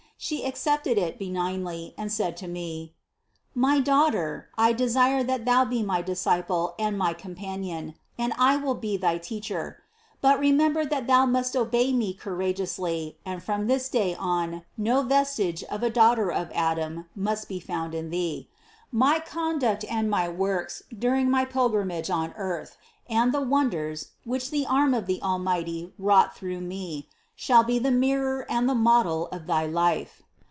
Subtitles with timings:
[0.23, 2.93] She accepted it benignly and said to me:
[3.55, 8.75] "My daughter, I desire that thou be my disciple and my companion, and I will
[8.75, 9.81] be thy Teacher;
[10.21, 15.63] but remember that thou must obey me courageously and from this day on no vestige
[15.63, 18.47] of a daughter of Adam must be found in thee.
[18.91, 22.77] My conduct THE CONCEPTION 29 and my works during my pilgrimage on earth,
[23.09, 27.89] and the wonders, which the arm of the Almighty wrought through me, shall be the
[27.89, 30.21] mirror and the mocfel of thy life."